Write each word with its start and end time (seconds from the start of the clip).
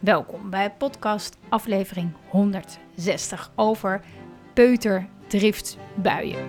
Welkom 0.00 0.50
bij 0.50 0.70
podcast 0.70 1.36
aflevering 1.48 2.12
160 2.28 3.52
over 3.54 4.00
peuterdriftbuien. 4.54 6.46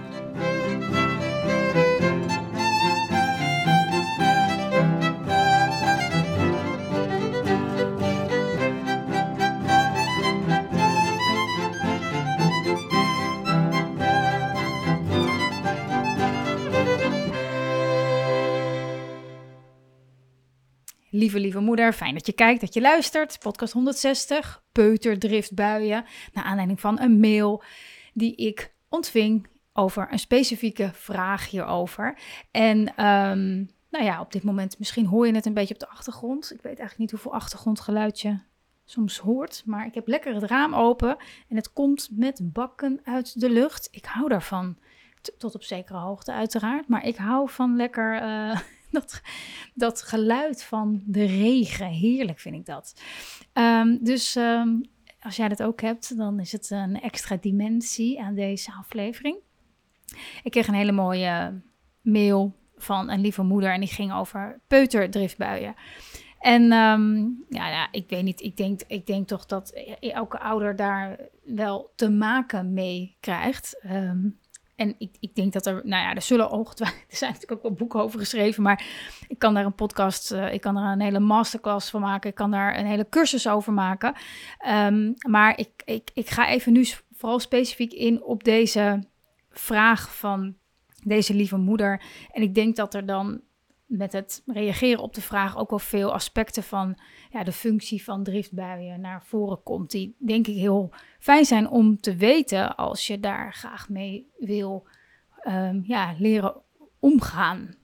Lieve, 21.11 21.39
lieve 21.39 21.59
moeder, 21.59 21.93
fijn 21.93 22.13
dat 22.13 22.25
je 22.25 22.33
kijkt, 22.33 22.61
dat 22.61 22.73
je 22.73 22.81
luistert. 22.81 23.39
Podcast 23.39 23.73
160, 23.73 24.63
peuterdriftbuien. 24.71 26.05
Naar 26.33 26.43
aanleiding 26.43 26.79
van 26.79 26.99
een 26.99 27.19
mail 27.19 27.63
die 28.13 28.35
ik 28.35 28.73
ontving 28.89 29.47
over 29.73 30.07
een 30.11 30.19
specifieke 30.19 30.89
vraag 30.93 31.49
hierover. 31.49 32.17
En 32.51 32.95
ehm, 32.95 33.55
nou 33.89 34.05
ja, 34.05 34.21
op 34.21 34.31
dit 34.31 34.43
moment, 34.43 34.79
misschien 34.79 35.05
hoor 35.05 35.27
je 35.27 35.33
het 35.33 35.45
een 35.45 35.53
beetje 35.53 35.73
op 35.73 35.79
de 35.79 35.89
achtergrond. 35.89 36.43
Ik 36.43 36.61
weet 36.61 36.79
eigenlijk 36.79 36.97
niet 36.97 37.11
hoeveel 37.11 37.33
achtergrondgeluid 37.33 38.21
je 38.21 38.39
soms 38.85 39.17
hoort. 39.17 39.63
Maar 39.65 39.85
ik 39.85 39.93
heb 39.93 40.07
lekker 40.07 40.33
het 40.33 40.43
raam 40.43 40.73
open 40.73 41.17
en 41.47 41.55
het 41.55 41.73
komt 41.73 42.09
met 42.11 42.39
bakken 42.43 42.99
uit 43.03 43.39
de 43.39 43.49
lucht. 43.49 43.87
Ik 43.91 44.05
hou 44.05 44.29
daarvan. 44.29 44.77
Tot 45.37 45.55
op 45.55 45.63
zekere 45.63 45.97
hoogte 45.97 46.31
uiteraard. 46.31 46.87
Maar 46.87 47.05
ik 47.05 47.17
hou 47.17 47.49
van 47.49 47.75
lekker... 47.75 48.21
Uh, 48.21 48.59
dat, 48.99 49.21
dat 49.73 50.01
geluid 50.01 50.63
van 50.63 51.03
de 51.05 51.25
regen. 51.25 51.87
Heerlijk 51.87 52.39
vind 52.39 52.55
ik 52.55 52.65
dat. 52.65 53.01
Um, 53.53 54.03
dus 54.03 54.35
um, 54.35 54.81
als 55.21 55.35
jij 55.35 55.47
dat 55.49 55.63
ook 55.63 55.81
hebt, 55.81 56.17
dan 56.17 56.39
is 56.39 56.51
het 56.51 56.69
een 56.69 57.01
extra 57.01 57.37
dimensie 57.41 58.21
aan 58.21 58.35
deze 58.35 58.71
aflevering. 58.79 59.37
Ik 60.43 60.51
kreeg 60.51 60.67
een 60.67 60.73
hele 60.73 60.91
mooie 60.91 61.61
mail 62.01 62.55
van 62.75 63.09
een 63.09 63.21
lieve 63.21 63.43
moeder 63.43 63.73
en 63.73 63.79
die 63.79 63.89
ging 63.89 64.13
over 64.13 64.59
peuterdriftbuien. 64.67 65.75
En 66.39 66.71
um, 66.71 67.45
ja, 67.49 67.69
ja, 67.69 67.87
ik 67.91 68.09
weet 68.09 68.23
niet, 68.23 68.41
ik 68.41 68.57
denk, 68.57 68.81
ik 68.87 69.05
denk 69.05 69.27
toch 69.27 69.45
dat 69.45 69.69
elke 69.99 70.39
ouder 70.39 70.75
daar 70.75 71.19
wel 71.43 71.91
te 71.95 72.09
maken 72.09 72.73
mee 72.73 73.17
krijgt. 73.19 73.81
Um, 73.85 74.39
en 74.79 74.95
ik, 74.97 75.15
ik 75.19 75.35
denk 75.35 75.53
dat 75.53 75.65
er, 75.65 75.73
nou 75.73 76.03
ja, 76.03 76.15
er 76.15 76.21
zullen 76.21 76.51
ongetwijfeld, 76.51 77.01
er 77.11 77.17
zijn 77.17 77.31
natuurlijk 77.31 77.59
ook 77.59 77.67
wel 77.67 77.77
boeken 77.77 78.01
over 78.01 78.19
geschreven, 78.19 78.63
maar 78.63 78.85
ik 79.27 79.39
kan 79.39 79.53
daar 79.53 79.65
een 79.65 79.75
podcast, 79.75 80.31
uh, 80.31 80.53
ik 80.53 80.61
kan 80.61 80.77
er 80.77 80.91
een 80.91 81.01
hele 81.01 81.19
masterclass 81.19 81.89
van 81.89 82.01
maken, 82.01 82.29
ik 82.29 82.35
kan 82.35 82.51
daar 82.51 82.77
een 82.77 82.85
hele 82.85 83.09
cursus 83.09 83.47
over 83.47 83.73
maken. 83.73 84.13
Um, 84.67 85.13
maar 85.29 85.57
ik, 85.57 85.69
ik, 85.85 86.09
ik 86.13 86.29
ga 86.29 86.47
even 86.47 86.73
nu 86.73 86.85
vooral 87.11 87.39
specifiek 87.39 87.93
in 87.93 88.23
op 88.23 88.43
deze 88.43 89.03
vraag 89.49 90.15
van 90.15 90.55
deze 91.03 91.33
lieve 91.33 91.57
moeder. 91.57 92.01
En 92.31 92.41
ik 92.41 92.55
denk 92.55 92.75
dat 92.75 92.93
er 92.93 93.05
dan 93.05 93.41
met 93.89 94.13
het 94.13 94.41
reageren 94.45 95.03
op 95.03 95.13
de 95.13 95.21
vraag 95.21 95.57
ook 95.57 95.69
wel 95.69 95.79
veel 95.79 96.13
aspecten 96.13 96.63
van 96.63 96.97
ja, 97.31 97.43
de 97.43 97.51
functie 97.51 98.03
van 98.03 98.23
driftbuien 98.23 99.01
naar 99.01 99.23
voren 99.23 99.63
komt. 99.63 99.91
Die 99.91 100.15
denk 100.17 100.47
ik 100.47 100.55
heel 100.55 100.93
fijn 101.19 101.45
zijn 101.45 101.69
om 101.69 101.99
te 101.99 102.15
weten 102.15 102.75
als 102.75 103.07
je 103.07 103.19
daar 103.19 103.53
graag 103.53 103.89
mee 103.89 104.27
wil 104.37 104.87
um, 105.47 105.83
ja, 105.85 106.15
leren 106.17 106.55
omgaan. 106.99 107.75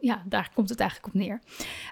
Ja, 0.00 0.22
daar 0.26 0.50
komt 0.54 0.68
het 0.68 0.80
eigenlijk 0.80 1.14
op 1.14 1.20
neer. 1.20 1.40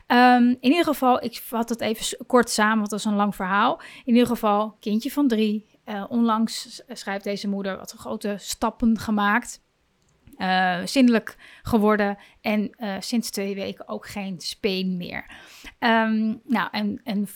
Um, 0.06 0.48
in 0.48 0.70
ieder 0.70 0.84
geval, 0.84 1.24
ik 1.24 1.36
vat 1.36 1.68
het 1.68 1.80
even 1.80 2.26
kort 2.26 2.50
samen, 2.50 2.78
want 2.78 2.90
dat 2.90 2.98
is 2.98 3.04
een 3.04 3.14
lang 3.14 3.34
verhaal. 3.34 3.80
In 4.04 4.12
ieder 4.12 4.26
geval, 4.26 4.76
kindje 4.80 5.10
van 5.10 5.28
drie. 5.28 5.74
Uh, 5.84 6.04
onlangs 6.08 6.82
schrijft 6.88 7.24
deze 7.24 7.48
moeder 7.48 7.76
wat 7.76 7.92
grote 7.92 8.34
stappen 8.38 8.98
gemaakt 8.98 9.64
uh, 10.38 10.78
zindelijk 10.84 11.36
geworden 11.62 12.18
en 12.40 12.70
uh, 12.78 12.94
sinds 12.98 13.30
twee 13.30 13.54
weken 13.54 13.88
ook 13.88 14.06
geen 14.06 14.40
speen 14.40 14.96
meer. 14.96 15.24
Um, 15.78 16.40
nou, 16.44 16.68
en, 16.70 17.00
en 17.04 17.28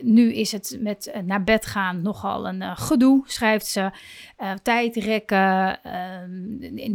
nu 0.00 0.32
is 0.32 0.52
het 0.52 0.76
met 0.80 1.10
uh, 1.14 1.22
naar 1.22 1.44
bed 1.44 1.66
gaan 1.66 2.02
nogal 2.02 2.48
een 2.48 2.76
gedoe, 2.76 3.22
schrijft 3.26 3.66
ze. 3.66 3.90
tijd 4.62 4.96
rekken, 4.96 5.80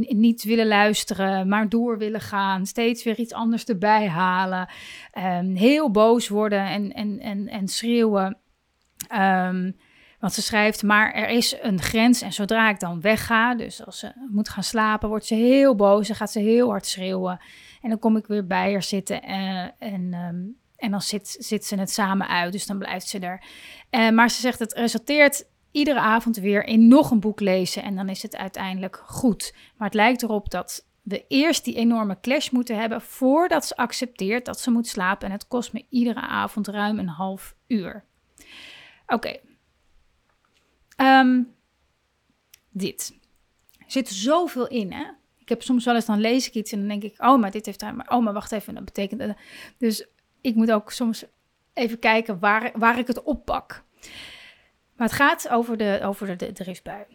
niet 0.07 0.43
willen 0.43 0.67
luisteren, 0.67 1.47
maar 1.47 1.69
door 1.69 1.97
willen 1.97 2.21
gaan. 2.21 2.65
Steeds 2.65 3.03
weer 3.03 3.19
iets 3.19 3.33
anders 3.33 3.65
erbij 3.65 4.07
halen. 4.07 4.69
Um, 5.17 5.55
heel 5.55 5.91
boos 5.91 6.27
worden 6.27 6.65
en, 6.65 6.93
en, 6.93 7.19
en, 7.19 7.47
en 7.47 7.67
schreeuwen. 7.67 8.37
Want 10.23 10.35
ze 10.35 10.41
schrijft, 10.41 10.83
maar 10.83 11.13
er 11.13 11.29
is 11.29 11.55
een 11.61 11.81
grens 11.81 12.21
en 12.21 12.33
zodra 12.33 12.69
ik 12.69 12.79
dan 12.79 13.01
wegga, 13.01 13.55
dus 13.55 13.85
als 13.85 13.99
ze 13.99 14.11
moet 14.29 14.49
gaan 14.49 14.63
slapen, 14.63 15.09
wordt 15.09 15.25
ze 15.25 15.35
heel 15.35 15.75
boos 15.75 16.09
en 16.09 16.15
gaat 16.15 16.31
ze 16.31 16.39
heel 16.39 16.69
hard 16.69 16.85
schreeuwen. 16.85 17.39
En 17.81 17.89
dan 17.89 17.99
kom 17.99 18.17
ik 18.17 18.27
weer 18.27 18.47
bij 18.47 18.71
haar 18.71 18.83
zitten 18.83 19.21
en, 19.23 19.73
en, 19.79 20.13
um, 20.13 20.57
en 20.75 20.91
dan 20.91 21.01
zit, 21.01 21.35
zit 21.39 21.65
ze 21.65 21.75
het 21.75 21.91
samen 21.91 22.27
uit, 22.27 22.51
dus 22.51 22.65
dan 22.65 22.77
blijft 22.77 23.07
ze 23.07 23.19
er. 23.19 23.43
Uh, 23.91 24.09
maar 24.09 24.29
ze 24.29 24.41
zegt, 24.41 24.59
het 24.59 24.73
resulteert 24.73 25.45
iedere 25.71 25.99
avond 25.99 26.37
weer 26.37 26.63
in 26.63 26.87
nog 26.87 27.11
een 27.11 27.19
boek 27.19 27.39
lezen 27.39 27.83
en 27.83 27.95
dan 27.95 28.09
is 28.09 28.21
het 28.21 28.35
uiteindelijk 28.35 29.03
goed. 29.05 29.55
Maar 29.77 29.87
het 29.87 29.97
lijkt 29.97 30.23
erop 30.23 30.49
dat 30.49 30.85
we 31.01 31.25
eerst 31.27 31.65
die 31.65 31.75
enorme 31.75 32.19
clash 32.21 32.49
moeten 32.49 32.79
hebben 32.79 33.01
voordat 33.01 33.65
ze 33.65 33.75
accepteert 33.75 34.45
dat 34.45 34.59
ze 34.59 34.71
moet 34.71 34.87
slapen. 34.87 35.27
En 35.27 35.33
het 35.33 35.47
kost 35.47 35.73
me 35.73 35.85
iedere 35.89 36.21
avond 36.21 36.67
ruim 36.67 36.99
een 36.99 37.07
half 37.07 37.55
uur. 37.67 38.03
Oké. 39.07 39.39
Um, 41.03 41.55
dit. 42.69 43.17
Er 43.77 43.91
zit 43.91 44.09
zoveel 44.09 44.67
in, 44.67 44.91
hè? 44.91 45.05
Ik 45.39 45.49
heb 45.49 45.61
soms 45.61 45.85
wel 45.85 45.95
eens, 45.95 46.05
dan 46.05 46.19
lees 46.19 46.47
ik 46.47 46.53
iets 46.53 46.71
en 46.71 46.79
dan 46.79 46.87
denk 46.87 47.03
ik, 47.03 47.21
oh, 47.21 47.39
maar 47.39 47.51
dit 47.51 47.65
heeft 47.65 47.81
hij, 47.81 47.93
maar 47.93 48.09
oh, 48.09 48.23
maar 48.23 48.33
wacht 48.33 48.51
even, 48.51 48.73
dat 48.73 48.85
betekent. 48.85 49.35
Dus 49.77 50.07
ik 50.41 50.55
moet 50.55 50.71
ook 50.71 50.91
soms 50.91 51.25
even 51.73 51.99
kijken 51.99 52.39
waar, 52.39 52.71
waar 52.75 52.97
ik 52.97 53.07
het 53.07 53.23
oppak. 53.23 53.83
Maar 54.95 55.07
het 55.07 55.15
gaat 55.15 55.49
over 55.49 55.77
de, 55.77 55.99
over 56.03 56.27
de, 56.27 56.35
de 56.35 56.51
driftbui. 56.51 57.05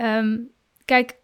Um, 0.00 0.50
kijk, 0.84 1.16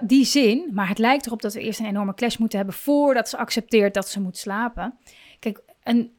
die 0.00 0.24
zin, 0.24 0.70
maar 0.72 0.88
het 0.88 0.98
lijkt 0.98 1.26
erop 1.26 1.42
dat 1.42 1.54
we 1.54 1.60
eerst 1.60 1.80
een 1.80 1.86
enorme 1.86 2.14
clash 2.14 2.36
moeten 2.36 2.58
hebben 2.58 2.76
voordat 2.76 3.28
ze 3.28 3.36
accepteert 3.36 3.94
dat 3.94 4.08
ze 4.08 4.20
moet 4.20 4.36
slapen. 4.36 4.98
Kijk, 5.38 5.60
een 5.82 6.12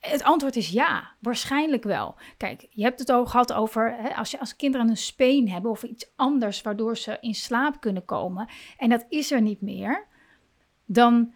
het 0.00 0.22
antwoord 0.22 0.56
is 0.56 0.68
ja, 0.68 1.10
waarschijnlijk 1.20 1.84
wel. 1.84 2.14
Kijk, 2.36 2.66
je 2.70 2.82
hebt 2.82 2.98
het 2.98 3.12
ook 3.12 3.28
gehad 3.28 3.52
over 3.52 3.96
hè, 3.96 4.14
als, 4.14 4.30
je, 4.30 4.40
als 4.40 4.56
kinderen 4.56 4.88
een 4.88 4.96
speen 4.96 5.50
hebben 5.50 5.70
of 5.70 5.82
iets 5.82 6.10
anders 6.16 6.62
waardoor 6.62 6.96
ze 6.96 7.18
in 7.20 7.34
slaap 7.34 7.80
kunnen 7.80 8.04
komen 8.04 8.48
en 8.76 8.88
dat 8.88 9.06
is 9.08 9.30
er 9.30 9.40
niet 9.40 9.60
meer, 9.60 10.06
dan 10.84 11.32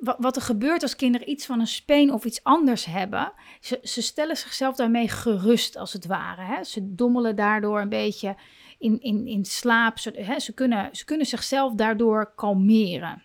wat 0.00 0.36
er 0.36 0.42
gebeurt 0.42 0.82
als 0.82 0.96
kinderen 0.96 1.30
iets 1.30 1.46
van 1.46 1.60
een 1.60 1.66
speen 1.66 2.12
of 2.12 2.24
iets 2.24 2.44
anders 2.44 2.84
hebben, 2.84 3.32
ze, 3.60 3.78
ze 3.82 4.02
stellen 4.02 4.36
zichzelf 4.36 4.76
daarmee 4.76 5.08
gerust 5.08 5.76
als 5.76 5.92
het 5.92 6.06
ware. 6.06 6.42
Hè? 6.42 6.64
Ze 6.64 6.94
dommelen 6.94 7.36
daardoor 7.36 7.80
een 7.80 7.88
beetje 7.88 8.36
in, 8.78 9.00
in, 9.00 9.26
in 9.26 9.44
slaap. 9.44 9.96
Hè? 10.12 10.38
Ze, 10.38 10.52
kunnen, 10.52 10.96
ze 10.96 11.04
kunnen 11.04 11.26
zichzelf 11.26 11.74
daardoor 11.74 12.32
kalmeren. 12.34 13.22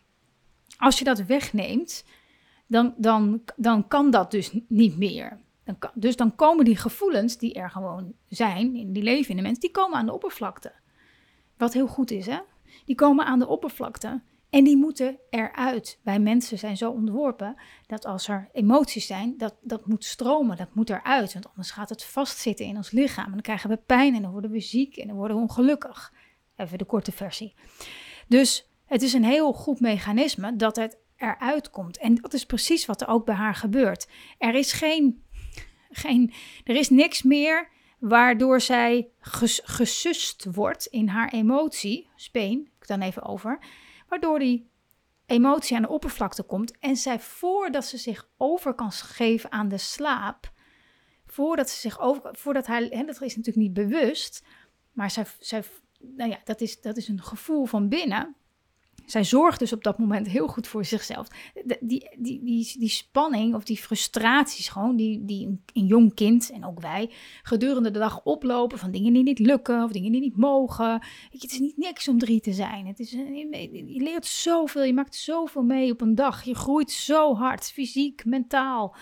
Als 0.78 1.00
je 1.00 1.06
dat 1.06 1.26
wegneemt, 1.26 2.06
dan, 2.68 2.94
dan, 2.98 3.42
dan 3.56 3.88
kan 3.88 4.12
dat 4.12 4.32
dus 4.32 4.60
niet 4.68 4.98
meer. 4.98 5.40
Dan 5.64 5.78
dus 5.94 6.16
dan 6.16 6.36
komen 6.36 6.66
die 6.66 6.78
gevoelens 6.78 7.38
die 7.38 7.54
er 7.54 7.70
gewoon 7.70 8.14
zijn, 8.28 8.94
die 8.94 9.04
leven 9.04 9.30
in 9.30 9.36
de 9.36 9.42
mens, 9.42 9.60
die 9.60 9.72
komen 9.72 9.98
aan 9.98 10.06
de 10.06 10.14
oppervlakte. 10.14 10.74
Wat 11.58 11.74
heel 11.74 11.88
goed 11.88 12.12
is, 12.12 12.26
hè? 12.26 12.40
Die 12.86 12.96
komen 12.96 13.26
aan 13.26 13.40
de 13.40 13.48
oppervlakte 13.48 14.22
en 14.50 14.64
die 14.64 14.78
moeten 14.78 15.18
eruit. 15.30 16.00
Wij 16.04 16.20
mensen 16.20 16.58
zijn 16.58 16.78
zo 16.78 16.92
ontworpen 16.92 17.56
dat 17.88 18.06
als 18.06 18.28
er 18.28 18.50
emoties 18.54 19.06
zijn, 19.06 19.38
dat, 19.38 19.56
dat 19.62 19.88
moet 19.88 20.06
stromen, 20.06 20.58
dat 20.58 20.76
moet 20.76 20.90
eruit. 20.90 21.34
Want 21.34 21.48
anders 21.48 21.72
gaat 21.72 21.90
het 21.90 22.04
vastzitten 22.04 22.66
in 22.66 22.76
ons 22.76 22.92
lichaam. 22.92 23.26
En 23.26 23.32
dan 23.32 23.42
krijgen 23.42 23.70
we 23.70 23.78
pijn 23.78 24.16
en 24.16 24.22
dan 24.22 24.32
worden 24.32 24.52
we 24.52 24.60
ziek 24.60 24.98
en 24.98 25.08
dan 25.08 25.16
worden 25.16 25.38
we 25.38 25.44
ongelukkig. 25.44 26.14
Even 26.56 26.78
de 26.78 26.86
korte 26.86 27.12
versie. 27.12 27.54
Dus 28.28 28.70
het 28.86 29.02
is 29.02 29.14
een 29.14 29.24
heel 29.24 29.54
goed 29.54 29.80
mechanisme 29.80 30.56
dat 30.56 30.76
het 30.76 30.98
eruit 31.18 31.70
komt. 31.70 31.98
En 31.98 32.16
dat 32.16 32.34
is 32.34 32.46
precies 32.46 32.86
wat 32.86 33.02
er 33.02 33.08
ook 33.08 33.26
bij 33.26 33.36
haar 33.36 33.56
gebeurt. 33.56 34.08
Er 34.38 34.56
is 34.56 34.72
geen, 34.72 35.24
geen 35.90 36.34
er 36.64 36.76
is 36.76 36.90
niks 36.90 37.24
meer 37.24 37.70
waardoor 38.00 38.62
zij 38.62 39.10
ges, 39.20 39.62
gesust 39.64 40.46
wordt 40.52 40.86
in 40.86 41.08
haar 41.08 41.30
emotie, 41.30 42.10
speen, 42.16 42.70
ik 42.80 42.88
dan 42.88 43.02
even 43.02 43.24
over, 43.24 43.60
waardoor 44.08 44.40
die 44.40 44.70
emotie 45.26 45.76
aan 45.76 45.82
de 45.82 45.90
oppervlakte 45.90 46.44
komt 46.44 46.80
en 46.80 46.96
zij 46.96 47.20
voordat 47.20 47.86
ze 47.86 47.98
zich 47.98 48.30
over 48.38 48.74
kan 48.74 48.92
geven 48.92 49.52
aan 49.52 49.68
de 49.68 49.78
slaap, 49.78 50.52
voordat 51.26 51.70
ze 51.70 51.80
zich 51.80 52.00
over, 52.00 52.38
voordat 52.38 52.68
hij, 52.68 52.88
hè, 52.90 53.04
dat 53.04 53.22
is 53.22 53.36
natuurlijk 53.36 53.56
niet 53.56 53.74
bewust, 53.74 54.46
maar 54.92 55.12
zij, 55.12 55.26
zij, 55.40 55.64
nou 56.00 56.30
ja, 56.30 56.40
dat 56.44 56.62
is, 56.62 56.82
dat 56.82 56.98
is 56.98 57.08
een 57.08 57.24
gevoel 57.24 57.66
van 57.66 57.90
binnen. 57.90 58.36
Zij 59.06 59.24
zorgt 59.24 59.60
dus 59.60 59.74
op 59.74 59.84
dat 59.84 59.98
moment 59.98 60.28
heel 60.28 60.48
goed 60.48 60.68
voor 60.68 60.86
zichzelf. 60.86 61.28
die, 61.64 62.10
die, 62.18 62.44
die, 62.44 62.76
die 62.80 62.90
spanning 62.90 63.56
of 63.56 63.64
die 63.64 63.78
frustraties 63.78 64.68
gewoon, 64.68 64.96
die, 64.96 65.26
die 65.26 65.62
een, 65.74 65.86
jong 65.86 66.14
kind 66.14 66.52
en 66.52 66.66
ook 66.66 66.80
wij 66.80 67.10
gedurende 67.44 67.92
de 67.92 68.00
dag 68.00 68.24
oplopen 68.24 68.78
van 68.78 68.92
dingen 68.92 69.14
die 69.14 69.24
niet 69.24 69.40
lukken 69.40 69.84
of 69.84 69.92
dingen 69.92 70.12
die 70.12 70.22
niet 70.22 70.38
mogen. 70.38 71.02
Het 71.30 71.52
is 71.52 71.60
niet 71.60 71.78
niks 71.78 72.08
om 72.08 72.20
drie 72.20 72.42
te 72.42 72.54
zijn. 72.54 72.88
Het 72.88 73.00
is, 73.00 73.12
je 73.12 74.02
leert 74.02 74.26
zoveel, 74.26 74.84
je 74.84 74.94
maakt 74.94 75.16
zoveel 75.16 75.64
mee 75.64 75.92
op 75.92 76.02
een 76.02 76.16
dag. 76.16 76.44
Je 76.44 76.56
groeit 76.56 76.92
zo 76.92 77.36
hard, 77.36 77.72
fysiek, 77.72 78.26
mentaal. 78.26 78.96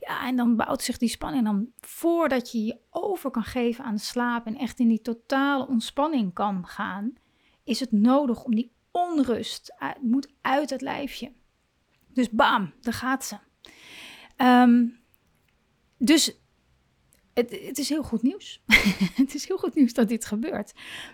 Ja, 0.00 0.26
en 0.26 0.36
dan 0.36 0.56
bouwt 0.56 0.82
zich 0.82 0.98
die 0.98 1.08
spanning. 1.08 1.44
Dan 1.44 1.68
voordat 1.80 2.52
je 2.52 2.64
je 2.64 2.78
over 2.90 3.30
kan 3.30 3.42
geven 3.42 3.84
aan 3.84 3.98
slaap 3.98 4.46
en 4.46 4.56
echt 4.56 4.78
in 4.78 4.88
die 4.88 5.00
totale 5.00 5.66
ontspanning 5.68 6.34
kan 6.34 6.66
gaan, 6.66 7.12
is 7.64 7.80
het 7.80 7.92
nodig 7.92 8.44
om 8.44 8.54
die 8.54 8.72
onrust 8.90 9.74
uit, 9.78 10.02
moet 10.02 10.28
uit 10.40 10.70
het 10.70 10.80
lijfje. 10.80 11.32
Dus 12.08 12.30
bam, 12.30 12.72
daar 12.80 12.92
gaat 12.92 13.24
ze. 13.24 13.36
Ehm, 14.36 14.86
dus 15.98 16.40
het, 17.34 17.50
het, 17.66 17.78
is 17.78 17.88
heel 17.88 18.02
goed 18.02 18.22
nieuws. 18.22 18.62
het 19.22 19.34
is 19.34 19.48
heel 19.48 19.58
goed 19.58 19.74
nieuws 19.74 19.92
dat 19.92 20.08
dit 20.08 20.24
gebeurt. 20.24 20.72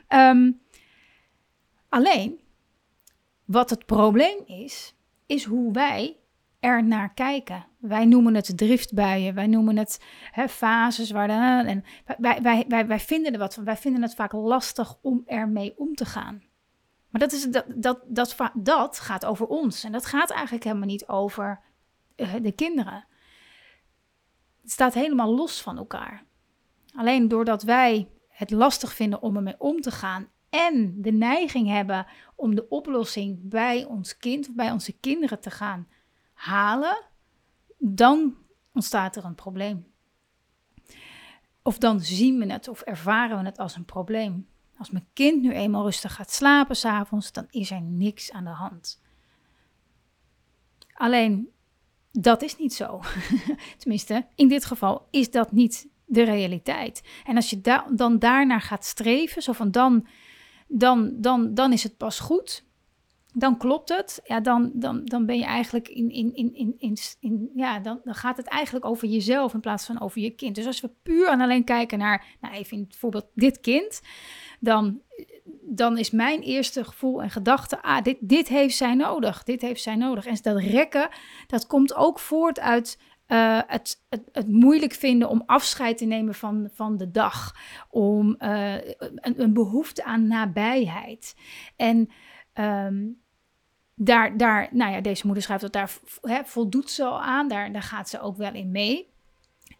Ehm, 0.08 0.52
alleen, 1.88 2.40
wat 3.44 3.70
het 3.70 3.86
probleem 3.86 4.38
is, 4.46 4.94
is 5.26 5.44
hoe 5.44 5.72
wij 5.72 6.16
er 6.60 6.84
naar 6.84 7.14
kijken. 7.14 7.66
Wij 7.78 8.04
noemen 8.04 8.34
het 8.34 8.56
driftbuien, 8.56 9.34
wij 9.34 9.46
noemen 9.46 9.76
het 9.76 10.00
hè, 10.30 10.48
fases 10.48 11.10
waar 11.10 11.26
de, 11.26 11.68
en 11.68 11.84
wij, 12.18 12.42
wij, 12.42 12.64
wij, 12.68 12.86
wij, 12.86 13.00
vinden 13.00 13.32
er 13.32 13.38
wat. 13.38 13.54
Wij 13.54 13.76
vinden 13.76 14.02
het 14.02 14.14
vaak 14.14 14.32
lastig 14.32 14.98
om 15.02 15.22
ermee 15.26 15.78
om 15.78 15.94
te 15.94 16.04
gaan. 16.04 16.42
Maar 17.08 17.20
dat, 17.20 17.32
is, 17.32 17.44
dat, 17.50 17.64
dat, 17.68 18.00
dat, 18.06 18.36
dat 18.54 18.98
gaat 19.00 19.24
over 19.24 19.46
ons. 19.46 19.84
En 19.84 19.92
dat 19.92 20.06
gaat 20.06 20.30
eigenlijk 20.30 20.64
helemaal 20.64 20.86
niet 20.86 21.08
over 21.08 21.60
uh, 22.16 22.34
de 22.42 22.52
kinderen. 22.52 23.06
Het 24.62 24.70
staat 24.70 24.94
helemaal 24.94 25.34
los 25.34 25.62
van 25.62 25.78
elkaar. 25.78 26.24
Alleen 26.94 27.28
doordat 27.28 27.62
wij 27.62 28.08
het 28.28 28.50
lastig 28.50 28.94
vinden 28.94 29.22
om 29.22 29.36
ermee 29.36 29.54
om 29.58 29.80
te 29.80 29.90
gaan 29.90 30.28
en 30.50 31.02
de 31.02 31.12
neiging 31.12 31.68
hebben 31.68 32.06
om 32.34 32.54
de 32.54 32.68
oplossing 32.68 33.38
bij 33.42 33.84
ons 33.84 34.16
kind 34.16 34.48
of 34.48 34.54
bij 34.54 34.70
onze 34.70 34.92
kinderen 34.92 35.40
te 35.40 35.50
gaan 35.50 35.88
halen, 36.32 37.04
dan 37.78 38.36
ontstaat 38.72 39.16
er 39.16 39.24
een 39.24 39.34
probleem. 39.34 39.86
Of 41.62 41.78
dan 41.78 42.00
zien 42.00 42.38
we 42.38 42.52
het 42.52 42.68
of 42.68 42.80
ervaren 42.80 43.38
we 43.38 43.44
het 43.44 43.58
als 43.58 43.76
een 43.76 43.84
probleem. 43.84 44.48
Als 44.78 44.90
mijn 44.90 45.06
kind 45.12 45.42
nu 45.42 45.52
eenmaal 45.52 45.84
rustig 45.84 46.14
gaat 46.14 46.30
slapen 46.30 46.76
s'avonds, 46.76 47.32
dan 47.32 47.46
is 47.50 47.70
er 47.70 47.82
niks 47.82 48.32
aan 48.32 48.44
de 48.44 48.50
hand. 48.50 49.02
Alleen, 50.92 51.48
dat 52.12 52.42
is 52.42 52.56
niet 52.56 52.74
zo. 52.74 53.00
Tenminste, 53.78 54.26
in 54.34 54.48
dit 54.48 54.64
geval 54.64 55.08
is 55.10 55.30
dat 55.30 55.52
niet 55.52 55.88
de 56.04 56.22
realiteit. 56.22 57.02
En 57.24 57.36
als 57.36 57.50
je 57.50 57.60
da 57.60 57.86
dan 57.92 58.18
daarnaar 58.18 58.60
gaat 58.60 58.84
streven, 58.84 59.42
zo 59.42 59.52
van 59.52 59.70
dan, 59.70 60.06
dan, 60.68 61.12
dan, 61.20 61.54
dan 61.54 61.72
is 61.72 61.82
het 61.82 61.96
pas 61.96 62.20
goed, 62.20 62.64
dan 63.38 63.56
klopt 63.56 63.88
het. 63.88 64.20
Ja, 64.24 64.40
dan, 64.40 64.70
dan, 64.74 65.04
dan 65.04 65.26
ben 65.26 65.38
je 65.38 65.44
eigenlijk 65.44 65.88
in, 65.88 66.10
in, 66.10 66.34
in, 66.34 66.54
in, 66.78 66.96
in, 67.20 67.50
ja, 67.54 67.78
dan, 67.78 68.00
dan 68.04 68.14
gaat 68.14 68.36
het 68.36 68.46
eigenlijk 68.46 68.84
over 68.84 69.08
jezelf 69.08 69.54
in 69.54 69.60
plaats 69.60 69.86
van 69.86 70.00
over 70.00 70.20
je 70.20 70.30
kind. 70.30 70.54
Dus 70.54 70.66
als 70.66 70.80
we 70.80 70.90
puur 71.02 71.28
en 71.28 71.40
alleen 71.40 71.64
kijken 71.64 71.98
naar, 71.98 72.24
nou 72.40 72.54
even 72.54 72.76
in 72.76 72.82
het 72.82 72.96
voorbeeld 72.96 73.26
dit 73.34 73.60
kind, 73.60 74.00
dan, 74.60 75.00
dan 75.62 75.98
is 75.98 76.10
mijn 76.10 76.40
eerste 76.40 76.84
gevoel 76.84 77.22
en 77.22 77.30
gedachte, 77.30 77.82
ah, 77.82 78.02
dit, 78.02 78.16
dit 78.20 78.48
heeft 78.48 78.76
zij 78.76 78.94
nodig, 78.94 79.42
dit 79.42 79.60
heeft 79.60 79.82
zij 79.82 79.96
nodig. 79.96 80.26
En 80.26 80.38
dat 80.42 80.58
rekken, 80.58 81.08
dat 81.46 81.66
komt 81.66 81.94
ook 81.94 82.18
voort 82.18 82.60
uit 82.60 82.98
uh, 83.28 83.60
het, 83.66 84.04
het, 84.08 84.22
het, 84.32 84.48
moeilijk 84.48 84.92
vinden 84.92 85.28
om 85.28 85.42
afscheid 85.46 85.98
te 85.98 86.04
nemen 86.04 86.34
van, 86.34 86.68
van 86.72 86.96
de 86.96 87.10
dag, 87.10 87.54
om 87.90 88.34
uh, 88.38 88.74
een, 89.14 89.52
behoefte 89.52 90.04
aan 90.04 90.26
nabijheid. 90.26 91.36
En 91.76 92.10
um, 92.54 93.20
daar, 93.94 94.36
daar, 94.36 94.68
nou 94.70 94.92
ja, 94.92 95.00
deze 95.00 95.26
moeder 95.26 95.42
schrijft 95.42 95.62
dat 95.62 95.72
daar 95.72 95.92
hè, 96.20 96.44
voldoet 96.44 96.90
ze 96.90 97.04
al 97.04 97.22
aan, 97.22 97.48
daar, 97.48 97.72
daar 97.72 97.82
gaat 97.82 98.08
ze 98.08 98.20
ook 98.20 98.36
wel 98.36 98.54
in 98.54 98.70
mee. 98.70 99.14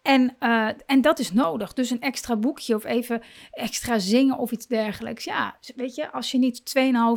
En, 0.07 0.35
uh, 0.39 0.69
en 0.85 1.01
dat 1.01 1.19
is 1.19 1.31
nodig. 1.31 1.73
Dus 1.73 1.89
een 1.89 2.01
extra 2.01 2.35
boekje 2.35 2.75
of 2.75 2.85
even 2.85 3.21
extra 3.51 3.99
zingen 3.99 4.37
of 4.37 4.51
iets 4.51 4.67
dergelijks. 4.67 5.23
Ja, 5.23 5.57
weet 5.75 5.95
je, 5.95 6.11
als 6.11 6.31
je 6.31 6.37
niet 6.37 6.61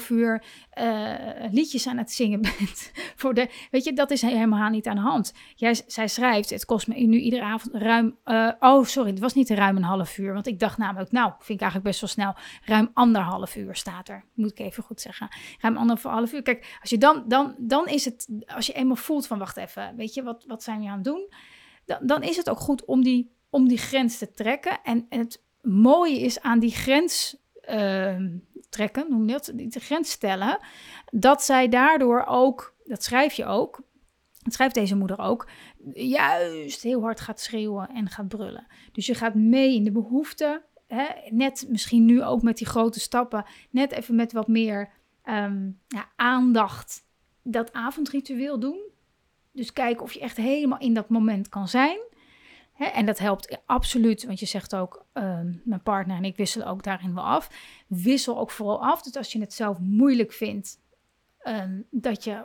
2,5 0.02 0.08
uur 0.08 0.44
uh, 0.80 1.14
liedjes 1.50 1.86
aan 1.86 1.98
het 1.98 2.12
zingen 2.12 2.40
bent. 2.58 2.92
Voor 3.16 3.34
de, 3.34 3.48
weet 3.70 3.84
je, 3.84 3.92
dat 3.92 4.10
is 4.10 4.22
helemaal 4.22 4.68
niet 4.70 4.86
aan 4.86 4.94
de 4.94 5.00
hand. 5.00 5.32
Jij, 5.54 5.80
zij 5.86 6.08
schrijft, 6.08 6.50
het 6.50 6.64
kost 6.64 6.86
me 6.86 6.94
nu 6.94 7.18
iedere 7.18 7.42
avond 7.42 7.74
ruim. 7.74 8.16
Uh, 8.24 8.52
oh, 8.60 8.84
sorry, 8.84 9.10
het 9.10 9.18
was 9.18 9.34
niet 9.34 9.50
ruim 9.50 9.76
een 9.76 9.82
half 9.82 10.18
uur. 10.18 10.32
Want 10.32 10.46
ik 10.46 10.58
dacht 10.58 10.78
namelijk, 10.78 11.12
nou, 11.12 11.32
vind 11.38 11.60
ik 11.60 11.60
eigenlijk 11.60 11.90
best 11.90 12.00
wel 12.00 12.10
snel. 12.10 12.34
Ruim 12.64 12.90
anderhalf 12.94 13.56
uur 13.56 13.74
staat 13.76 14.08
er. 14.08 14.24
Moet 14.34 14.50
ik 14.50 14.58
even 14.58 14.82
goed 14.82 15.00
zeggen. 15.00 15.28
Ruim 15.60 15.76
anderhalf 15.76 16.32
uur. 16.32 16.42
Kijk, 16.42 16.78
als 16.80 16.90
je 16.90 16.98
dan, 16.98 17.24
dan, 17.26 17.54
dan 17.58 17.86
is 17.86 18.04
het, 18.04 18.28
als 18.46 18.66
je 18.66 18.72
eenmaal 18.72 18.96
voelt 18.96 19.26
van, 19.26 19.38
wacht 19.38 19.56
even, 19.56 19.96
weet 19.96 20.14
je, 20.14 20.22
wat, 20.22 20.44
wat 20.46 20.62
zijn 20.62 20.80
we 20.80 20.86
aan 20.86 20.94
het 20.94 21.04
doen? 21.04 21.28
Dan, 21.90 22.06
dan 22.06 22.22
is 22.22 22.36
het 22.36 22.50
ook 22.50 22.60
goed 22.60 22.84
om 22.84 23.02
die, 23.02 23.30
om 23.50 23.68
die 23.68 23.78
grens 23.78 24.18
te 24.18 24.30
trekken. 24.30 24.82
En, 24.82 25.06
het 25.08 25.42
mooie 25.62 26.20
is 26.20 26.40
aan 26.40 26.58
die 26.58 26.70
grens 26.70 27.36
uh, 27.70 28.16
trekken, 28.68 29.06
noem 29.08 29.26
je 29.26 29.32
dat, 29.32 29.52
die 29.54 29.80
grens 29.80 30.10
stellen, 30.10 30.58
dat 31.10 31.42
zij 31.42 31.68
daardoor 31.68 32.24
ook, 32.26 32.74
dat 32.84 33.02
schrijf 33.02 33.32
je 33.32 33.44
ook, 33.44 33.82
dat 34.42 34.52
schrijft 34.52 34.74
deze 34.74 34.96
moeder 34.96 35.18
ook, 35.18 35.48
juist 35.94 36.82
heel 36.82 37.00
hard 37.00 37.20
gaat 37.20 37.40
schreeuwen 37.40 37.88
en 37.88 38.08
gaat 38.08 38.28
brullen. 38.28 38.66
Dus 38.92 39.06
je 39.06 39.14
gaat 39.14 39.34
mee 39.34 39.74
in 39.74 39.84
de 39.84 39.92
behoeften, 39.92 40.62
hè, 40.86 41.06
net 41.30 41.66
misschien 41.68 42.04
nu 42.04 42.22
ook 42.22 42.42
met 42.42 42.56
die 42.56 42.66
grote 42.66 43.00
stappen, 43.00 43.44
net 43.70 43.92
even 43.92 44.14
met 44.14 44.32
wat 44.32 44.48
meer 44.48 44.90
um, 45.24 45.80
ja, 45.88 46.08
aandacht 46.16 47.02
dat 47.42 47.72
avondritueel 47.72 48.60
doen. 48.60 48.80
Dus 49.52 49.72
kijken 49.72 50.02
of 50.02 50.12
je 50.12 50.20
echt 50.20 50.36
helemaal 50.36 50.78
in 50.78 50.94
dat 50.94 51.08
moment 51.08 51.48
kan 51.48 51.68
zijn. 51.68 51.98
en 52.92 53.06
dat 53.06 53.18
helpt 53.18 53.58
absoluut, 53.66 54.24
want 54.24 54.40
je 54.40 54.46
zegt 54.46 54.74
ook, 54.74 55.04
ehm, 55.12 55.52
mijn 55.64 55.82
partner 55.82 56.16
en 56.16 56.24
ik 56.24 56.36
wisselen 56.36 56.66
ook 56.66 56.82
daarin 56.82 57.14
wel 57.14 57.24
af. 57.24 57.50
Wissel 57.86 58.38
ook 58.38 58.50
vooral 58.50 58.82
af. 58.84 59.02
Dus 59.02 59.16
als 59.16 59.32
je 59.32 59.40
het 59.40 59.52
zelf 59.52 59.78
moeilijk 59.78 60.32
vindt, 60.32 60.78
um, 61.44 61.86
dat, 61.90 62.24
je, 62.24 62.44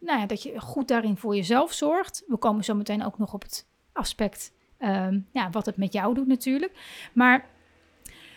nou 0.00 0.18
ja, 0.20 0.26
dat 0.26 0.42
je 0.42 0.60
goed 0.60 0.88
daarin 0.88 1.16
voor 1.16 1.36
jezelf 1.36 1.72
zorgt. 1.72 2.24
We 2.26 2.36
komen 2.36 2.64
zo 2.64 2.74
meteen 2.74 3.04
ook 3.04 3.18
nog 3.18 3.34
op 3.34 3.42
het 3.42 3.66
aspect, 3.92 4.52
um, 4.78 5.28
ja, 5.32 5.50
wat 5.50 5.66
het 5.66 5.76
met 5.76 5.92
jou 5.92 6.14
doet 6.14 6.26
natuurlijk. 6.26 6.72
Maar 7.12 7.48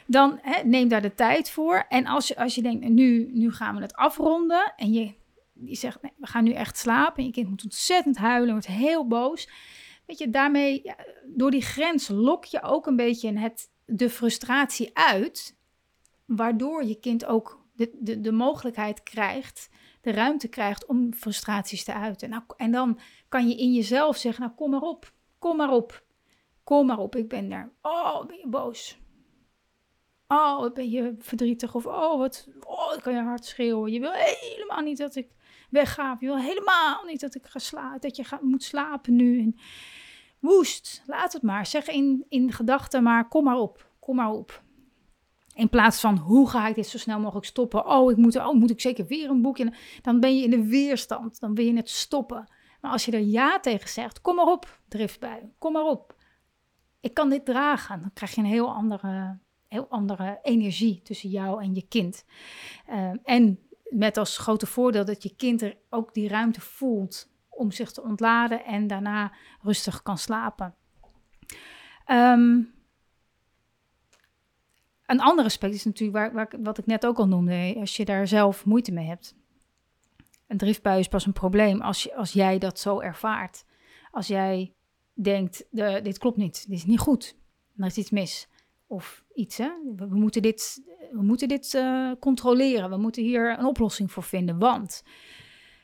dan 0.08 0.40
neem 0.64 0.88
daar 0.88 1.02
de 1.02 1.16
tijd 1.16 1.50
voor. 1.50 1.86
En 1.90 2.06
als 2.06 2.28
je, 2.28 2.36
als 2.36 2.56
je 2.56 2.62
denkt, 2.62 2.90
nu, 2.90 3.30
nu 3.34 3.52
gaan 3.52 3.76
we 3.76 3.82
het 3.82 3.96
afronden 3.96 4.74
en 4.76 4.94
je 4.94 5.14
die 5.54 5.76
zegt, 5.76 6.02
nee, 6.02 6.14
we 6.18 6.28
gaan 6.28 6.44
nu 6.44 6.52
echt 6.52 6.78
slapen. 6.78 7.18
En 7.18 7.26
je 7.26 7.32
kind 7.32 7.50
moet 7.50 7.64
ontzettend 7.64 8.18
huilen, 8.18 8.52
wordt 8.52 8.68
heel 8.68 9.08
boos. 9.08 9.50
Weet 10.06 10.18
je, 10.18 10.30
daarmee, 10.30 10.94
door 11.26 11.52
die 11.52 11.62
grens 11.62 12.08
lok 12.08 12.46
je 12.46 12.62
ook 12.62 12.88
een 12.88 12.96
beetje 12.96 13.38
het, 13.38 13.72
de 13.86 14.10
frustratie 14.10 14.90
uit. 14.94 15.58
Waardoor 16.26 16.84
je 16.84 17.00
kind 17.00 17.26
ook 17.26 17.66
de, 17.74 17.90
de, 18.00 18.22
de 18.22 18.32
mogelijkheid 18.32 19.04
krijgt, 19.04 19.70
de 20.02 20.12
ruimte 20.12 20.48
krijgt 20.48 20.86
om 20.86 21.14
frustraties 21.14 21.84
te 21.84 21.94
uiten. 21.94 22.30
Nou, 22.30 22.44
en 22.58 22.72
dan 22.72 23.00
kan 23.30 23.48
je 23.48 23.56
in 23.56 23.74
jezelf 23.74 24.18
zeggen, 24.18 24.44
nou 24.44 24.56
kom 24.56 24.70
maar 24.70 24.82
op, 24.82 25.14
kom 25.40 25.58
maar 25.58 25.72
op. 25.72 26.04
Kom 26.64 26.86
maar 26.86 26.98
op, 26.98 27.16
ik 27.16 27.28
ben 27.28 27.52
er. 27.52 27.72
Oh, 27.82 28.26
ben 28.26 28.38
je 28.38 28.48
boos? 28.48 29.02
Oh, 30.28 30.74
ben 30.74 30.90
je 30.90 31.16
verdrietig? 31.20 31.76
Of 31.76 31.86
oh, 31.86 32.18
wat 32.18 32.48
oh, 32.60 32.98
kan 32.98 33.14
je 33.14 33.22
hard 33.22 33.46
schreeuwen. 33.46 33.92
Je 33.92 34.00
wil 34.00 34.12
helemaal 34.12 34.82
niet 34.82 34.98
dat 34.98 35.16
ik 35.16 35.28
wegga. 35.74 36.18
Je 36.20 36.26
wil 36.26 36.38
helemaal 36.38 37.04
niet 37.06 37.20
dat 37.20 37.36
ik 37.36 37.46
ga 37.46 37.60
slapen, 37.60 38.02
dat 38.02 38.16
je 38.16 38.38
moet 38.42 38.64
slapen 38.64 39.16
nu. 39.16 39.40
En 39.40 39.56
woest, 40.40 41.04
laat 41.06 41.34
het 41.34 41.42
maar. 41.42 41.66
Zeg 41.66 41.88
in, 41.88 42.26
in 42.30 42.52
gedachten 42.52 43.04
maar, 43.04 43.28
kom 43.28 43.44
maar 43.44 43.58
op, 43.58 43.90
kom 44.00 44.16
maar 44.16 44.32
op. 44.32 44.64
In 45.56 45.70
plaats 45.70 46.00
van 46.00 46.18
hoe 46.18 46.50
ga 46.50 46.68
ik 46.68 46.76
dit 46.76 46.88
zo 46.88 46.98
snel 46.98 47.20
mogelijk 47.20 47.46
stoppen? 47.46 47.88
Oh, 47.88 48.12
ik 48.12 48.18
moet, 48.18 48.36
oh, 48.36 48.54
moet 48.54 48.70
ik 48.70 48.82
zeker 48.82 49.06
weer 49.06 49.30
een 49.30 49.42
boekje? 49.42 49.74
Dan 50.02 50.20
ben 50.20 50.38
je 50.38 50.44
in 50.44 50.50
de 50.50 50.68
weerstand. 50.68 51.40
Dan 51.40 51.56
wil 51.56 51.66
je 51.66 51.76
het 51.76 51.90
stoppen. 51.90 52.48
Maar 52.82 52.92
als 52.92 53.06
je 53.06 53.12
er 53.12 53.20
ja 53.20 53.60
tegen 53.60 53.90
zegt, 53.90 54.22
kom 54.22 54.36
maar 54.36 54.46
op, 54.46 54.80
driftbui, 54.88 55.52
kom 55.58 55.74
maar 55.74 55.86
op. 55.86 56.16
Ik 57.00 57.14
kan 57.14 57.30
dit 57.30 57.46
dragen. 57.46 58.02
Dan 58.02 58.12
krijg 58.14 58.36
je 58.36 58.42
een 58.42 58.48
heel 58.48 58.74
andere, 58.74 59.38
heel 59.68 59.88
andere 59.90 60.40
energie 60.42 61.02
tussen 61.02 61.30
jou 61.30 61.64
en 61.64 61.76
je 61.76 61.88
kind. 61.88 62.26
Uh, 62.90 63.12
en 63.24 63.60
met 63.94 64.18
als 64.18 64.38
grote 64.38 64.66
voordeel 64.66 65.06
dat 65.06 65.24
je 65.24 65.36
kind 65.36 65.62
er 65.62 65.78
ook 65.90 66.14
die 66.14 66.28
ruimte 66.28 66.62
voelt 66.62 67.32
om 67.50 67.72
zich 67.72 67.92
te 67.92 68.02
ontladen 68.02 68.66
en 68.66 68.88
daarna 68.88 69.32
rustig 69.62 70.02
kan 70.02 70.18
slapen. 70.18 70.76
Um, 72.08 72.74
een 75.06 75.22
ander 75.22 75.46
aspect 75.46 75.74
is 75.74 75.84
natuurlijk 75.84 76.18
waar, 76.18 76.34
waar, 76.34 76.62
wat 76.64 76.78
ik 76.78 76.86
net 76.86 77.06
ook 77.06 77.18
al 77.18 77.28
noemde, 77.28 77.76
als 77.80 77.96
je 77.96 78.06
daar 78.06 78.28
zelf 78.28 78.66
moeite 78.66 78.92
mee 78.92 79.08
hebt. 79.08 79.36
Een 80.48 80.58
driftbui 80.58 81.00
is 81.00 81.08
pas 81.08 81.26
een 81.26 81.34
probleem 81.34 81.82
als, 81.82 82.04
je, 82.04 82.16
als 82.16 82.32
jij 82.32 82.58
dat 82.58 82.80
zo 82.80 83.00
ervaart. 83.00 83.66
Als 84.12 84.28
jij 84.28 84.74
denkt, 85.14 85.66
de, 85.70 86.00
dit 86.04 86.18
klopt 86.18 86.38
niet, 86.38 86.68
dit 86.68 86.78
is 86.78 86.86
niet 86.86 87.00
goed, 87.00 87.38
er 87.78 87.86
is 87.86 87.98
iets 87.98 88.10
mis. 88.10 88.48
Of 88.88 89.23
iets, 89.34 89.58
hè? 89.58 89.70
We, 89.96 90.16
moeten 90.16 90.42
dit, 90.42 90.82
we 91.12 91.22
moeten 91.22 91.48
dit 91.48 91.74
uh, 91.74 92.12
controleren, 92.20 92.90
we 92.90 92.98
moeten 92.98 93.24
hier 93.24 93.60
een 93.60 93.66
oplossing 93.66 94.12
voor 94.12 94.24
vinden, 94.24 94.60
want... 94.60 95.04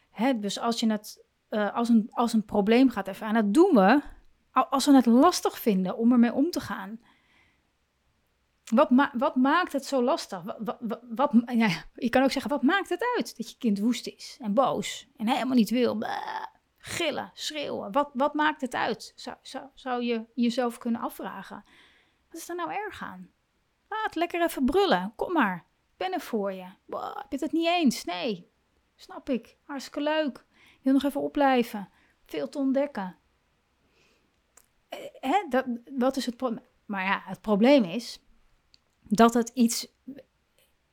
Hè, 0.10 0.40
dus 0.40 0.60
als 0.60 0.80
je 0.80 0.92
het 0.92 1.24
uh, 1.50 1.76
als, 1.76 1.90
een, 1.90 2.08
als 2.12 2.34
een 2.34 2.46
probleem 2.46 2.90
gaat 2.90 3.08
ervaren, 3.08 3.36
en 3.36 3.44
dat 3.44 3.54
doen 3.54 3.76
we 3.76 4.02
als 4.52 4.86
we 4.86 4.96
het 4.96 5.06
lastig 5.06 5.60
vinden 5.60 5.98
om 5.98 6.12
ermee 6.12 6.34
om 6.34 6.52
te 6.52 6.60
gaan 6.60 7.00
wat, 8.70 8.90
ma 8.90 9.12
wat 9.18 9.36
maakt 9.36 9.74
het 9.74 9.86
zo 9.86 10.04
lastig? 10.04 10.42
Wat, 10.60 11.00
wat, 11.10 11.32
ja, 11.46 11.84
je 11.96 12.10
kan 12.10 12.24
ook 12.24 12.32
zeggen, 12.32 12.52
wat 12.52 12.64
maakt 12.64 12.90
het 12.90 13.14
uit 13.18 13.38
dat 13.38 13.50
je 13.50 13.58
kind 13.58 13.80
woest 13.80 14.08
is 14.08 14.38
en 14.42 14.54
boos 14.54 15.08
en 15.18 15.28
helemaal 15.28 15.56
niet 15.56 15.70
wil? 15.70 16.04
gillen, 16.78 17.32
schreeuwen. 17.34 17.92
Wat, 17.92 18.10
wat 18.14 18.34
maakt 18.34 18.62
het 18.62 18.74
uit? 18.74 19.14
Zou, 19.16 19.38
zou, 19.42 19.66
zou 19.74 20.04
je 20.04 20.26
jezelf 20.34 20.78
kunnen 20.78 21.02
afvragen. 21.02 21.64
Wat 22.30 22.42
is 22.42 22.50
er 22.50 22.56
nou 22.56 22.72
erg 22.72 23.02
aan? 23.04 23.30
Laat 23.90 24.16
lekker 24.16 24.42
even 24.42 24.66
brullen. 24.66 25.14
Kom 25.16 25.34
maar. 25.34 25.66
Ik 25.92 25.98
ben 25.98 26.14
er 26.14 26.22
voor 26.22 26.54
je. 26.54 26.66
Heb 26.90 27.26
je 27.30 27.38
het 27.40 27.52
niet 27.52 27.68
eens? 27.68 28.04
Nee. 28.04 28.52
Snap 28.96 29.30
ik. 29.30 29.58
Hartstikke 29.64 30.02
leuk. 30.02 30.46
Ik 30.52 30.80
wil 30.82 30.94
nog 30.94 31.04
even 31.04 31.22
opblijven. 31.22 31.90
Veel 32.26 32.50
te 32.50 32.58
ontdekken. 32.58 33.18
Eh, 34.90 35.00
hè, 35.20 35.46
dat, 35.50 35.66
wat 35.98 36.18
is 36.18 36.26
het 36.26 36.38
probleem? 36.38 36.66
Maar 36.86 37.04
ja, 37.04 37.22
het 37.26 37.42
probleem 37.42 37.84
is 37.84 38.20
dat 39.00 39.34
het 39.34 39.50
iets, 39.50 39.88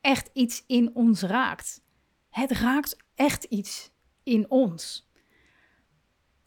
echt 0.00 0.31
iets 0.33 0.65
in 0.67 0.95
ons 0.95 1.23
raakt. 1.23 1.83
Het 2.29 2.50
raakt 2.50 2.97
echt 3.15 3.45
iets 3.45 3.91
in 4.23 4.50
ons. 4.50 5.05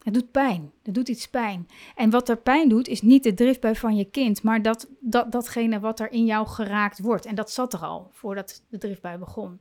Het 0.02 0.14
doet 0.14 0.30
pijn. 0.30 0.72
Het 0.82 0.94
doet 0.94 1.08
iets 1.08 1.28
pijn. 1.28 1.68
En 1.94 2.10
wat 2.10 2.28
er 2.28 2.36
pijn 2.36 2.68
doet, 2.68 2.88
is 2.88 3.02
niet 3.02 3.22
de 3.22 3.34
driftbui 3.34 3.76
van 3.76 3.96
je 3.96 4.04
kind, 4.04 4.42
maar 4.42 4.62
dat, 4.62 4.88
dat, 5.00 5.32
datgene 5.32 5.80
wat 5.80 6.00
er 6.00 6.12
in 6.12 6.24
jou 6.24 6.46
geraakt 6.46 6.98
wordt. 6.98 7.26
En 7.26 7.34
dat 7.34 7.50
zat 7.50 7.72
er 7.72 7.80
al 7.80 8.08
voordat 8.12 8.64
de 8.68 8.78
driftbui 8.78 9.18
begon. 9.18 9.60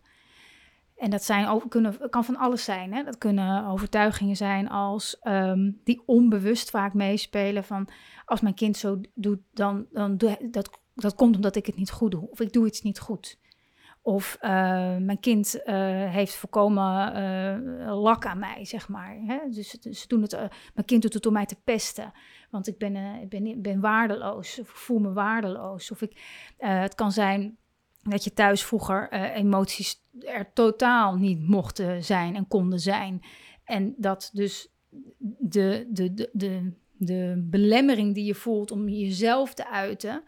En 0.96 1.10
dat 1.10 1.24
zijn, 1.24 1.68
kunnen, 1.70 2.10
kan 2.10 2.26
van 2.26 2.38
alles 2.38 2.64
zijn. 2.64 2.94
Hè? 2.94 3.04
Dat 3.04 3.18
kunnen 3.18 3.66
overtuigingen 3.66 4.36
zijn 4.36 4.70
als 4.70 5.20
um, 5.24 5.80
die 5.84 6.02
onbewust 6.06 6.70
vaak 6.70 6.94
meespelen. 6.94 7.64
Van 7.64 7.90
als 8.26 8.42
mijn 8.42 8.54
kind 8.54 8.78
zo 8.78 9.02
doet, 9.14 9.40
dan, 9.54 9.86
dan 9.92 10.18
dat 10.52 10.80
dat 11.02 11.16
komt 11.16 11.36
omdat 11.36 11.56
ik 11.56 11.66
het 11.66 11.76
niet 11.76 11.92
goed 11.92 12.12
doe. 12.12 12.30
Of 12.30 12.40
ik 12.40 12.54
doe 12.54 12.68
iets 12.68 12.82
niet 12.82 13.00
goed. 13.00 13.38
Of 14.10 14.38
uh, 14.42 14.50
mijn 14.98 15.20
kind 15.20 15.62
uh, 15.66 15.74
heeft 16.12 16.36
voorkomen 16.36 17.16
uh, 17.18 18.02
lak 18.02 18.26
aan 18.26 18.40
mij, 18.40 18.66
zeg 18.66 18.88
maar. 18.88 19.18
Hè? 19.26 19.38
Dus 19.50 19.70
ze 19.70 20.08
doen 20.08 20.22
het, 20.22 20.32
mijn 20.74 20.86
kind 20.86 21.02
doet 21.02 21.14
het 21.14 21.26
om 21.26 21.34
mij 21.34 21.46
te 21.46 21.62
pesten. 21.64 22.12
Want 22.50 22.68
ik 22.68 22.78
ben, 22.78 22.96
ik 22.96 23.30
ben, 23.30 23.62
ben 23.62 23.80
waardeloos. 23.80 24.60
Of 24.60 24.70
ik 24.70 24.76
voel 24.76 25.00
me 25.00 25.14
waardeloos. 25.14 25.92
Of 25.92 26.02
ik, 26.02 26.22
het 26.58 26.96
kan 26.96 27.12
zijn 27.12 27.58
dat 28.02 28.24
je 28.24 28.34
thuis 28.34 28.64
vroeger 28.64 29.12
emoties 29.12 30.04
er 30.20 30.54
totaal 30.54 31.16
niet 31.16 31.48
mochten 31.48 32.04
zijn 32.04 32.36
en 32.36 32.48
konden 32.48 32.80
zijn. 32.80 33.22
En 33.64 33.94
dat 33.98 34.30
dus 34.34 34.74
de, 35.40 35.88
de, 35.90 36.14
de, 36.14 36.30
de, 36.34 36.74
de 36.92 37.48
belemmering 37.50 38.14
die 38.14 38.26
je 38.26 38.36
voelt 38.36 38.72
om 38.72 38.90
jezelf 38.90 39.54
te 39.54 39.70
uiten 39.70 40.24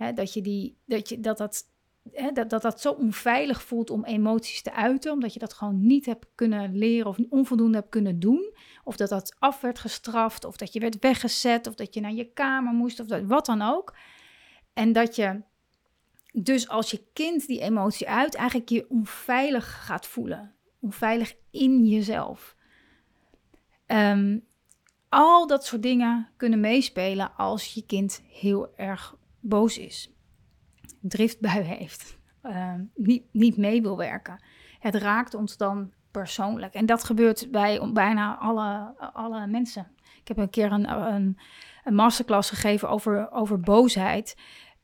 Hè, 0.00 0.12
dat, 0.12 0.34
je 0.34 0.42
die, 0.42 0.76
dat, 0.84 1.08
je, 1.08 1.20
dat, 1.20 1.38
dat, 1.38 1.69
hè, 2.12 2.32
dat, 2.32 2.50
dat 2.50 2.62
dat 2.62 2.80
zo 2.80 2.90
onveilig 2.90 3.62
voelt 3.62 3.90
om 3.90 4.04
emoties 4.04 4.62
te 4.62 4.72
uiten, 4.72 5.12
omdat 5.12 5.32
je 5.32 5.38
dat 5.38 5.52
gewoon 5.52 5.86
niet 5.86 6.06
hebt 6.06 6.26
kunnen 6.34 6.76
leren 6.76 7.06
of 7.06 7.18
onvoldoende 7.28 7.76
hebt 7.76 7.90
kunnen 7.90 8.20
doen. 8.20 8.54
Of 8.84 8.96
dat 8.96 9.08
dat 9.08 9.36
af 9.38 9.60
werd 9.60 9.78
gestraft, 9.78 10.44
of 10.44 10.56
dat 10.56 10.72
je 10.72 10.80
werd 10.80 10.98
weggezet, 10.98 11.66
of 11.66 11.74
dat 11.74 11.94
je 11.94 12.00
naar 12.00 12.12
je 12.12 12.32
kamer 12.32 12.72
moest, 12.72 13.00
of 13.00 13.06
dat, 13.06 13.24
wat 13.24 13.46
dan 13.46 13.62
ook. 13.62 13.96
En 14.72 14.92
dat 14.92 15.16
je 15.16 15.42
dus 16.32 16.68
als 16.68 16.90
je 16.90 17.04
kind 17.12 17.46
die 17.46 17.60
emotie 17.60 18.08
uit, 18.08 18.34
eigenlijk 18.34 18.68
je 18.68 18.86
onveilig 18.88 19.84
gaat 19.84 20.06
voelen. 20.06 20.54
Onveilig 20.80 21.34
in 21.50 21.86
jezelf. 21.86 22.56
Ehm, 23.86 24.38
al 25.08 25.46
dat 25.46 25.64
soort 25.64 25.82
dingen 25.82 26.28
kunnen 26.36 26.60
meespelen 26.60 27.34
als 27.36 27.74
je 27.74 27.86
kind 27.86 28.22
heel 28.28 28.76
erg 28.76 29.16
boos 29.40 29.78
is, 29.78 30.12
driftbui 31.00 31.62
heeft, 31.62 32.18
uh, 32.42 32.74
niet, 32.94 33.24
niet 33.32 33.56
mee 33.56 33.82
wil 33.82 33.96
werken. 33.96 34.44
Het 34.78 34.94
raakt 34.94 35.34
ons 35.34 35.56
dan 35.56 35.92
persoonlijk. 36.10 36.74
En 36.74 36.86
dat 36.86 37.04
gebeurt 37.04 37.48
bij 37.50 37.90
bijna 37.92 38.38
alle, 38.38 38.94
alle 39.12 39.46
mensen. 39.46 39.86
Ik 40.20 40.28
heb 40.28 40.36
een 40.36 40.50
keer 40.50 40.72
een, 40.72 40.90
een, 41.84 41.94
masterclass 41.94 42.50
gegeven 42.50 42.88
over, 42.88 43.30
over 43.32 43.60
boosheid. 43.60 44.36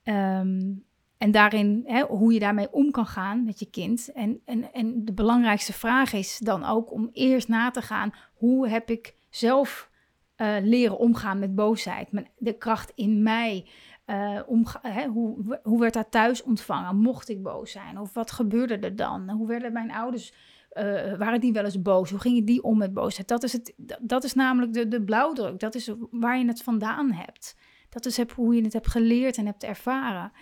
Um, 0.05 0.85
en 1.19 1.31
daarin 1.31 1.83
hè, 1.87 2.03
hoe 2.03 2.33
je 2.33 2.39
daarmee 2.39 2.73
om 2.73 2.91
kan 2.91 3.07
gaan 3.07 3.45
met 3.45 3.59
je 3.59 3.71
kind. 3.71 4.13
En, 4.13 4.41
en, 4.45 4.73
en 4.73 5.05
de 5.05 5.13
belangrijkste 5.13 5.73
vraag 5.73 6.13
is 6.13 6.39
dan 6.39 6.65
ook 6.65 6.93
om 6.93 7.09
eerst 7.13 7.49
na 7.49 7.71
te 7.71 7.83
gaan: 7.83 8.13
hoe 8.35 8.69
heb 8.69 8.91
ik 8.91 9.15
zelf 9.31 9.91
uh, 10.37 10.57
leren 10.61 10.99
omgaan 10.99 11.39
met 11.39 11.55
boosheid? 11.55 12.13
Mijn, 12.13 12.29
de 12.37 12.53
kracht 12.53 12.93
in 12.95 13.23
mij. 13.23 13.69
Uh, 14.07 14.41
hè, 14.83 15.07
hoe, 15.07 15.61
hoe 15.63 15.81
werd 15.81 15.95
dat 15.95 16.11
thuis 16.11 16.43
ontvangen? 16.43 16.97
Mocht 16.97 17.29
ik 17.29 17.43
boos 17.43 17.71
zijn? 17.71 18.01
Of 18.01 18.15
wat 18.15 18.31
gebeurde 18.31 18.79
er 18.79 18.97
dan? 18.97 19.31
Hoe 19.31 19.47
werden 19.47 19.73
mijn 19.73 19.93
ouders, 19.93 20.33
uh, 20.73 21.15
waren 21.15 21.41
die 21.41 21.53
wel 21.53 21.65
eens 21.65 21.83
boos? 21.83 22.11
Hoe 22.11 22.19
gingen 22.21 22.45
die 22.45 22.63
om 22.63 22.79
met 22.79 22.95
boosheid? 22.95 23.29
Dat 23.29 23.43
is, 23.43 23.53
het, 23.53 23.75
dat 24.01 24.25
is 24.25 24.35
namelijk 24.35 24.73
de, 24.73 24.89
de 24.89 25.03
blauwdruk. 25.03 25.61
Dat 25.61 25.75
is 25.75 25.91
waar 26.11 26.39
je 26.39 26.47
het 26.47 26.63
vandaan 26.63 27.13
hebt. 27.13 27.57
Dat 27.89 28.07
is 28.07 28.21
hoe 28.35 28.55
je 28.55 28.63
het 28.63 28.73
hebt 28.73 28.91
geleerd 28.91 29.37
en 29.37 29.47
hebt 29.47 29.65
ervaren. 29.65 30.33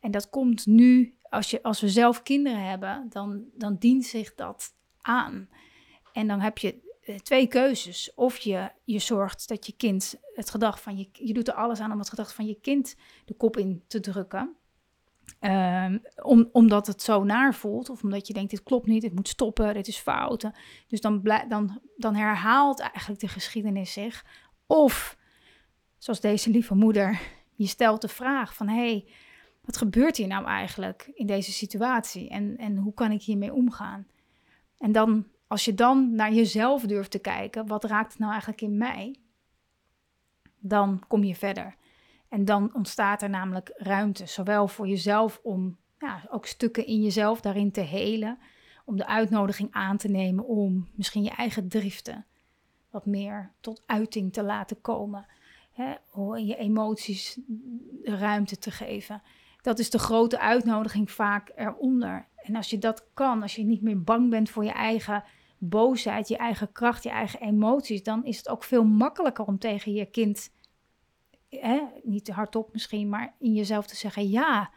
En 0.00 0.10
dat 0.10 0.30
komt 0.30 0.66
nu, 0.66 1.14
als, 1.22 1.50
je, 1.50 1.62
als 1.62 1.80
we 1.80 1.88
zelf 1.88 2.22
kinderen 2.22 2.68
hebben, 2.68 3.06
dan, 3.08 3.44
dan 3.54 3.76
dient 3.78 4.04
zich 4.04 4.34
dat 4.34 4.74
aan. 5.00 5.48
En 6.12 6.26
dan 6.26 6.40
heb 6.40 6.58
je 6.58 6.72
eh, 6.72 6.91
twee 7.22 7.46
keuzes. 7.46 8.14
Of 8.14 8.38
je, 8.38 8.70
je 8.84 8.98
zorgt 8.98 9.48
dat 9.48 9.66
je 9.66 9.72
kind 9.76 10.14
het 10.34 10.50
gedrag 10.50 10.82
van 10.82 10.98
je... 10.98 11.08
Je 11.12 11.32
doet 11.32 11.48
er 11.48 11.54
alles 11.54 11.80
aan 11.80 11.92
om 11.92 11.98
het 11.98 12.08
gedrag 12.08 12.34
van 12.34 12.46
je 12.46 12.58
kind 12.60 12.96
de 13.24 13.34
kop 13.34 13.56
in 13.56 13.84
te 13.86 14.00
drukken. 14.00 14.56
Um, 15.40 16.02
om, 16.22 16.48
omdat 16.52 16.86
het 16.86 17.02
zo 17.02 17.24
naar 17.24 17.54
voelt. 17.54 17.90
Of 17.90 18.02
omdat 18.02 18.26
je 18.26 18.32
denkt, 18.32 18.50
dit 18.50 18.62
klopt 18.62 18.86
niet, 18.86 19.02
dit 19.02 19.14
moet 19.14 19.28
stoppen, 19.28 19.74
dit 19.74 19.88
is 19.88 19.98
fouten. 19.98 20.54
Dus 20.86 21.00
dan, 21.00 21.22
dan, 21.48 21.80
dan 21.96 22.14
herhaalt 22.14 22.80
eigenlijk 22.80 23.20
de 23.20 23.28
geschiedenis 23.28 23.92
zich. 23.92 24.26
Of, 24.66 25.16
zoals 25.98 26.20
deze 26.20 26.50
lieve 26.50 26.74
moeder, 26.74 27.20
je 27.54 27.66
stelt 27.66 28.00
de 28.00 28.08
vraag 28.08 28.54
van... 28.54 28.68
hey, 28.68 29.06
wat 29.60 29.76
gebeurt 29.76 30.16
hier 30.16 30.26
nou 30.26 30.46
eigenlijk 30.46 31.10
in 31.14 31.26
deze 31.26 31.52
situatie? 31.52 32.28
En, 32.28 32.56
en 32.56 32.76
hoe 32.76 32.94
kan 32.94 33.12
ik 33.12 33.22
hiermee 33.22 33.52
omgaan? 33.52 34.06
En 34.78 34.92
dan 34.92 35.26
als 35.52 35.64
je 35.64 35.74
dan 35.74 36.14
naar 36.14 36.32
jezelf 36.32 36.82
durft 36.82 37.10
te 37.10 37.18
kijken, 37.18 37.66
wat 37.66 37.84
raakt 37.84 38.10
het 38.10 38.18
nou 38.18 38.30
eigenlijk 38.30 38.62
in 38.62 38.76
mij? 38.76 39.16
Dan 40.58 41.02
kom 41.08 41.24
je 41.24 41.34
verder. 41.34 41.74
En 42.28 42.44
dan 42.44 42.74
ontstaat 42.74 43.22
er 43.22 43.30
namelijk 43.30 43.72
ruimte, 43.76 44.26
zowel 44.26 44.68
voor 44.68 44.88
jezelf 44.88 45.40
om 45.42 45.76
ja, 45.98 46.22
ook 46.30 46.46
stukken 46.46 46.86
in 46.86 47.02
jezelf 47.02 47.40
daarin 47.40 47.72
te 47.72 47.80
helen, 47.80 48.38
om 48.84 48.96
de 48.96 49.06
uitnodiging 49.06 49.68
aan 49.72 49.96
te 49.96 50.08
nemen 50.08 50.46
om 50.46 50.88
misschien 50.94 51.22
je 51.22 51.30
eigen 51.30 51.68
driften 51.68 52.26
wat 52.90 53.06
meer 53.06 53.52
tot 53.60 53.82
uiting 53.86 54.32
te 54.32 54.42
laten 54.42 54.80
komen. 54.80 55.26
Hè, 55.72 55.94
je 56.36 56.56
emoties 56.56 57.38
ruimte 58.02 58.58
te 58.58 58.70
geven. 58.70 59.22
Dat 59.60 59.78
is 59.78 59.90
de 59.90 59.98
grote 59.98 60.38
uitnodiging 60.38 61.10
vaak 61.10 61.52
eronder. 61.56 62.26
En 62.36 62.56
als 62.56 62.70
je 62.70 62.78
dat 62.78 63.06
kan, 63.14 63.42
als 63.42 63.54
je 63.54 63.64
niet 63.64 63.82
meer 63.82 64.02
bang 64.02 64.30
bent 64.30 64.50
voor 64.50 64.64
je 64.64 64.72
eigen 64.72 65.24
boosheid, 65.68 66.28
je 66.28 66.36
eigen 66.36 66.72
kracht, 66.72 67.02
je 67.02 67.10
eigen 67.10 67.40
emoties, 67.40 68.02
dan 68.02 68.24
is 68.24 68.36
het 68.36 68.48
ook 68.48 68.64
veel 68.64 68.84
makkelijker 68.84 69.44
om 69.44 69.58
tegen 69.58 69.92
je 69.92 70.06
kind, 70.06 70.50
hè, 71.48 71.80
niet 72.02 72.28
hardop 72.28 72.72
misschien, 72.72 73.08
maar 73.08 73.34
in 73.38 73.52
jezelf 73.52 73.86
te 73.86 73.96
zeggen: 73.96 74.28
ja, 74.28 74.70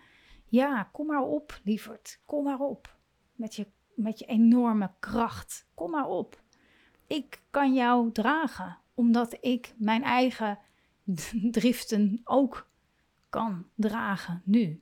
Ja, 0.49 0.89
kom 0.91 1.07
maar 1.07 1.21
op, 1.21 1.59
lieverd. 1.63 2.21
Kom 2.25 2.43
maar 2.43 2.59
op. 2.59 2.97
Met 3.35 3.55
je, 3.55 3.67
met 3.95 4.19
je 4.19 4.25
enorme 4.25 4.91
kracht. 4.99 5.67
Kom 5.73 5.91
maar 5.91 6.07
op. 6.07 6.41
Ik 7.07 7.41
kan 7.49 7.73
jou 7.73 8.11
dragen, 8.11 8.77
omdat 8.93 9.37
ik 9.41 9.73
mijn 9.77 10.03
eigen 10.03 10.59
driften 11.51 12.21
ook 12.23 12.69
kan 13.29 13.65
dragen 13.75 14.41
nu. 14.45 14.81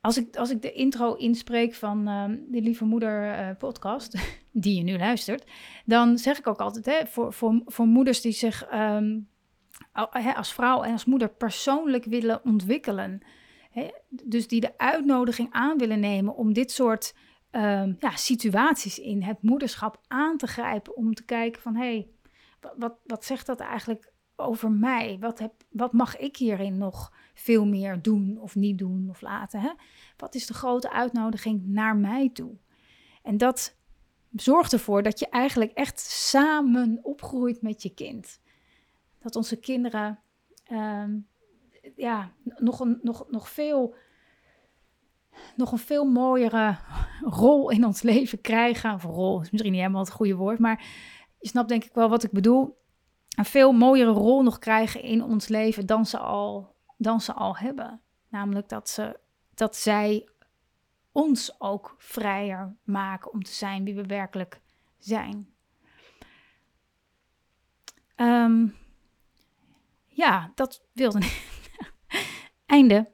Als 0.00 0.16
ik, 0.18 0.36
als 0.36 0.50
ik 0.50 0.62
de 0.62 0.72
intro 0.72 1.14
inspreek 1.14 1.74
van 1.74 2.08
uh, 2.08 2.24
de 2.48 2.60
Lieve 2.60 2.84
Moeder 2.84 3.38
uh, 3.38 3.56
podcast, 3.58 4.14
die 4.52 4.76
je 4.76 4.82
nu 4.82 4.98
luistert, 4.98 5.44
dan 5.84 6.18
zeg 6.18 6.38
ik 6.38 6.46
ook 6.46 6.60
altijd 6.60 6.86
hè, 6.86 7.06
voor, 7.06 7.32
voor, 7.32 7.62
voor 7.64 7.86
moeders 7.86 8.20
die 8.20 8.32
zich 8.32 8.72
um, 8.72 9.28
als 10.34 10.52
vrouw 10.52 10.82
en 10.82 10.92
als 10.92 11.04
moeder 11.04 11.28
persoonlijk 11.28 12.04
willen 12.04 12.44
ontwikkelen. 12.44 13.20
Hè, 13.70 13.88
dus 14.08 14.48
die 14.48 14.60
de 14.60 14.78
uitnodiging 14.78 15.48
aan 15.50 15.78
willen 15.78 16.00
nemen 16.00 16.34
om 16.34 16.52
dit 16.52 16.70
soort 16.70 17.14
um, 17.50 17.96
ja, 17.98 18.16
situaties 18.16 18.98
in 18.98 19.22
het 19.22 19.42
moederschap 19.42 20.00
aan 20.06 20.36
te 20.36 20.46
grijpen. 20.46 20.96
Om 20.96 21.14
te 21.14 21.24
kijken 21.24 21.62
van 21.62 21.76
hé, 21.76 21.82
hey, 21.82 22.08
wat, 22.76 22.96
wat 23.04 23.24
zegt 23.24 23.46
dat 23.46 23.60
eigenlijk 23.60 24.12
over 24.38 24.70
mij? 24.70 25.16
Wat, 25.20 25.38
heb, 25.38 25.52
wat 25.70 25.92
mag 25.92 26.16
ik 26.16 26.36
hierin 26.36 26.78
nog 26.78 27.12
veel 27.34 27.66
meer 27.66 28.02
doen 28.02 28.38
of 28.40 28.54
niet 28.54 28.78
doen 28.78 29.06
of 29.10 29.20
laten? 29.20 29.60
Hè? 29.60 29.70
Wat 30.16 30.34
is 30.34 30.46
de 30.46 30.54
grote 30.54 30.90
uitnodiging 30.90 31.66
naar 31.66 31.96
mij 31.96 32.30
toe? 32.32 32.56
En 33.22 33.36
dat 33.36 33.76
zorgt 34.32 34.72
ervoor 34.72 35.02
dat 35.02 35.18
je 35.18 35.28
eigenlijk 35.28 35.72
echt 35.72 36.00
samen 36.00 36.98
opgroeit 37.02 37.62
met 37.62 37.82
je 37.82 37.94
kind. 37.94 38.40
Dat 39.18 39.36
onze 39.36 39.56
kinderen 39.56 40.18
um, 40.72 41.26
ja, 41.96 42.32
nog, 42.42 42.80
een, 42.80 42.98
nog, 43.02 43.26
nog, 43.30 43.48
veel, 43.48 43.94
nog 45.56 45.72
een 45.72 45.78
veel 45.78 46.04
mooiere 46.04 46.78
rol 47.20 47.70
in 47.70 47.84
ons 47.84 48.02
leven 48.02 48.40
krijgen. 48.40 48.94
Of 48.94 49.02
rol 49.02 49.40
is 49.40 49.50
misschien 49.50 49.72
niet 49.72 49.80
helemaal 49.80 50.04
het 50.04 50.12
goede 50.12 50.34
woord, 50.34 50.58
maar 50.58 50.84
je 51.38 51.48
snapt 51.48 51.68
denk 51.68 51.84
ik 51.84 51.94
wel 51.94 52.08
wat 52.08 52.22
ik 52.22 52.30
bedoel. 52.30 52.77
Een 53.38 53.44
veel 53.44 53.72
mooiere 53.72 54.10
rol 54.10 54.42
nog 54.42 54.58
krijgen 54.58 55.02
in 55.02 55.22
ons 55.22 55.48
leven 55.48 55.86
dan 55.86 56.06
ze 56.06 56.18
al, 56.18 56.74
dan 56.96 57.20
ze 57.20 57.32
al 57.32 57.56
hebben. 57.56 58.00
Namelijk 58.28 58.68
dat, 58.68 58.88
ze, 58.88 59.18
dat 59.54 59.76
zij 59.76 60.28
ons 61.12 61.60
ook 61.60 61.94
vrijer 61.98 62.76
maken 62.84 63.32
om 63.32 63.42
te 63.42 63.52
zijn 63.52 63.84
wie 63.84 63.94
we 63.94 64.06
werkelijk 64.06 64.60
zijn. 64.98 65.48
Um, 68.16 68.76
ja, 70.06 70.52
dat 70.54 70.82
wilde 70.92 71.18
ik. 71.18 71.42
Einde. 72.66 73.08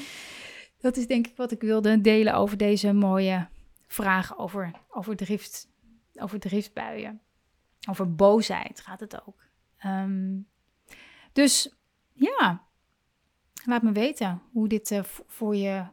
dat 0.80 0.96
is 0.96 1.06
denk 1.06 1.26
ik 1.26 1.36
wat 1.36 1.52
ik 1.52 1.60
wilde 1.60 2.00
delen 2.00 2.34
over 2.34 2.56
deze 2.56 2.92
mooie 2.92 3.48
vragen 3.86 4.38
over, 4.38 4.70
over, 4.88 5.16
drift, 5.16 5.68
over 6.14 6.40
driftbuien. 6.40 7.20
Over 7.88 8.14
boosheid 8.14 8.80
gaat 8.80 9.00
het 9.00 9.26
ook. 9.26 9.45
Um, 9.84 10.46
dus 11.32 11.76
ja, 12.12 12.66
laat 13.64 13.82
me 13.82 13.92
weten 13.92 14.42
hoe 14.52 14.68
dit 14.68 14.90
uh, 14.90 15.02
voor 15.26 15.56
je 15.56 15.84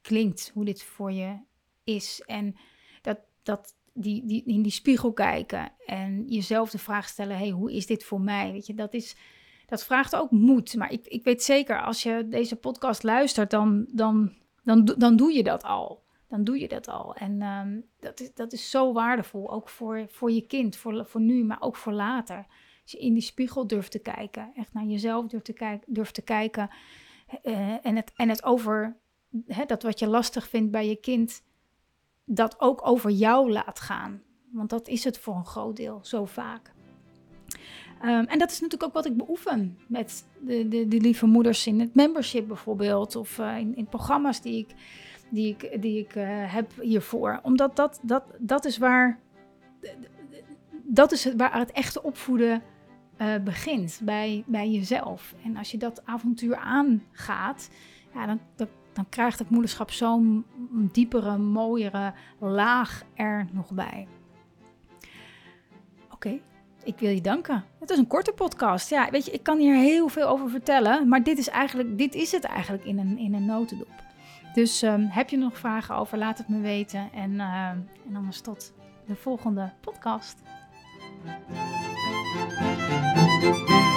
klinkt, 0.00 0.50
hoe 0.54 0.64
dit 0.64 0.82
voor 0.82 1.12
je 1.12 1.38
is. 1.84 2.22
En 2.26 2.56
dat, 3.02 3.18
dat 3.42 3.74
die, 3.92 4.26
die, 4.26 4.44
in 4.44 4.62
die 4.62 4.72
spiegel 4.72 5.12
kijken 5.12 5.72
en 5.86 6.24
jezelf 6.28 6.70
de 6.70 6.78
vraag 6.78 7.08
stellen: 7.08 7.38
hey, 7.38 7.50
hoe 7.50 7.72
is 7.72 7.86
dit 7.86 8.04
voor 8.04 8.20
mij? 8.20 8.52
Weet 8.52 8.66
je, 8.66 8.74
dat, 8.74 8.94
is, 8.94 9.16
dat 9.66 9.84
vraagt 9.84 10.16
ook 10.16 10.30
moed. 10.30 10.74
Maar 10.74 10.92
ik, 10.92 11.06
ik 11.06 11.24
weet 11.24 11.42
zeker, 11.42 11.82
als 11.82 12.02
je 12.02 12.26
deze 12.28 12.56
podcast 12.56 13.02
luistert, 13.02 13.50
dan, 13.50 13.86
dan, 13.92 14.32
dan, 14.62 14.84
dan 14.84 15.16
doe 15.16 15.32
je 15.32 15.42
dat 15.42 15.62
al. 15.62 16.02
Dan 16.28 16.44
doe 16.44 16.58
je 16.58 16.68
dat 16.68 16.88
al. 16.88 17.14
En 17.14 17.42
um, 17.42 17.84
dat, 18.00 18.20
is, 18.20 18.34
dat 18.34 18.52
is 18.52 18.70
zo 18.70 18.92
waardevol, 18.92 19.52
ook 19.52 19.68
voor, 19.68 20.06
voor 20.08 20.30
je 20.30 20.46
kind, 20.46 20.76
voor, 20.76 21.06
voor 21.06 21.20
nu, 21.20 21.44
maar 21.44 21.60
ook 21.60 21.76
voor 21.76 21.92
later. 21.92 22.46
In 22.94 23.12
die 23.12 23.22
spiegel 23.22 23.66
durft 23.66 23.90
te 23.90 23.98
kijken, 23.98 24.52
echt 24.54 24.72
naar 24.72 24.84
jezelf 24.84 25.26
durft 25.26 25.44
te, 25.44 25.52
kijk, 25.52 25.84
durft 25.86 26.14
te 26.14 26.22
kijken. 26.22 26.70
Uh, 27.42 27.86
en, 27.86 27.96
het, 27.96 28.12
en 28.16 28.28
het 28.28 28.44
over 28.44 28.96
hè, 29.46 29.64
dat 29.64 29.82
wat 29.82 29.98
je 29.98 30.06
lastig 30.06 30.48
vindt 30.48 30.70
bij 30.70 30.88
je 30.88 30.96
kind, 30.96 31.42
dat 32.24 32.60
ook 32.60 32.86
over 32.86 33.10
jou 33.10 33.50
laat 33.50 33.80
gaan. 33.80 34.22
Want 34.52 34.70
dat 34.70 34.88
is 34.88 35.04
het 35.04 35.18
voor 35.18 35.34
een 35.34 35.46
groot 35.46 35.76
deel 35.76 36.00
zo 36.02 36.24
vaak. 36.24 36.72
Um, 38.04 38.24
en 38.26 38.38
dat 38.38 38.50
is 38.50 38.60
natuurlijk 38.60 38.82
ook 38.82 38.92
wat 38.92 39.06
ik 39.06 39.16
beoefen 39.16 39.78
met 39.86 40.24
de, 40.40 40.68
de, 40.68 41.00
lieve 41.00 41.26
moeders 41.26 41.66
in 41.66 41.80
het 41.80 41.94
membership 41.94 42.48
bijvoorbeeld. 42.48 43.16
Of 43.16 43.38
uh, 43.38 43.58
in, 43.58 43.76
in 43.76 43.86
programma's 43.86 44.40
die 44.42 44.58
ik, 44.58 44.74
die 45.30 45.48
ik, 45.48 45.82
die 45.82 45.98
ik 45.98 46.14
uh, 46.14 46.24
heb 46.28 46.72
hiervoor. 46.80 47.40
Omdat 47.42 47.76
dat, 47.76 48.00
dat, 48.02 48.24
dat 48.38 48.64
is 48.64 48.78
waar. 48.78 49.18
Dat 50.82 51.12
is 51.12 51.34
waar 51.36 51.58
het 51.58 51.72
echte 51.72 52.02
opvoeden 52.02 52.62
uh, 53.20 53.34
begint. 53.44 54.00
Bij, 54.02 54.44
bij 54.46 54.70
jezelf. 54.70 55.34
En 55.44 55.56
als 55.56 55.70
je 55.70 55.78
dat 55.78 56.06
avontuur 56.06 56.56
aangaat. 56.56 57.70
Ja, 58.14 58.26
dan, 58.26 58.40
dan 58.92 59.08
krijgt 59.08 59.38
het 59.38 59.50
moederschap 59.50 59.90
zo'n 59.90 60.44
diepere, 60.92 61.38
mooiere 61.38 62.12
laag 62.38 63.02
er 63.14 63.46
nog 63.52 63.70
bij. 63.70 64.06
Oké, 66.10 66.40
ik 66.84 66.98
wil 66.98 67.10
je 67.10 67.20
danken. 67.20 67.64
Het 67.80 67.90
is 67.90 67.98
een 67.98 68.06
korte 68.06 68.32
podcast. 68.32 68.90
Ja, 68.90 69.10
weet 69.10 69.24
je, 69.24 69.30
ik 69.30 69.42
kan 69.42 69.58
hier 69.58 69.74
heel 69.74 70.08
veel 70.08 70.28
over 70.28 70.50
vertellen, 70.50 71.08
maar 71.08 71.22
dit 71.22 71.38
is, 71.38 71.48
eigenlijk, 71.48 71.98
dit 71.98 72.14
is 72.14 72.32
het 72.32 72.44
eigenlijk 72.44 72.84
in 72.84 72.98
een, 72.98 73.18
in 73.18 73.34
een 73.34 73.44
notendop. 73.44 74.02
Dus 74.54 74.82
um, 74.82 75.06
heb 75.06 75.28
je 75.28 75.36
nog 75.36 75.58
vragen 75.58 75.96
over, 75.96 76.18
laat 76.18 76.38
het 76.38 76.48
me 76.48 76.60
weten. 76.60 77.12
En, 77.12 77.30
uh, 77.30 77.68
en 78.08 78.16
anders 78.16 78.40
tot 78.40 78.72
de 79.06 79.16
volgende 79.16 79.72
podcast. 79.80 80.42
Música 83.40 83.89